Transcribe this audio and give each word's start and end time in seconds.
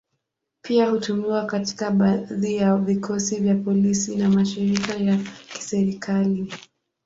Pia 0.61 0.89
hutumiwa 0.89 1.45
katika 1.45 1.91
baadhi 1.91 2.55
ya 2.55 2.75
vikosi 2.77 3.35
vya 3.39 3.55
polisi 3.55 4.15
na 4.15 4.29
mashirika 4.29 4.95
ya 4.95 5.17
kiserikali. 5.53 6.53